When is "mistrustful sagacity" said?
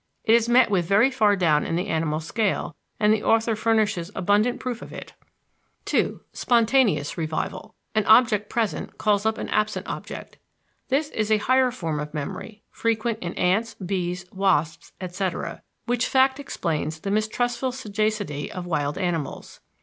17.11-18.51